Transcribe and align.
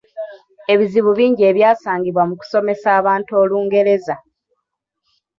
Ebizibu 0.73 1.11
bingi 1.17 1.43
ebyasangibwa 1.49 2.23
mu 2.29 2.35
kusomesa 2.39 2.87
abantu 2.99 3.31
Olungereza. 3.41 4.15